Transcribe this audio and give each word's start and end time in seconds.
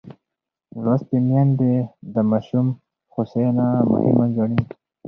لوستې 0.83 1.17
میندې 1.27 1.73
د 2.13 2.15
ماشوم 2.29 2.67
هوساینه 3.13 3.65
مهمه 3.91 4.25
ګڼي. 4.37 4.61